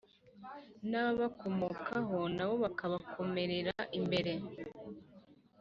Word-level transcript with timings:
n’ababakomokaho 0.89 2.19
na 2.35 2.45
bo 2.49 2.55
bakabakomerera 2.63 3.75
imbere 3.99 4.33